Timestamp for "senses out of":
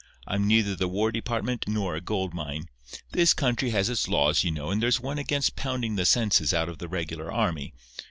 6.07-6.79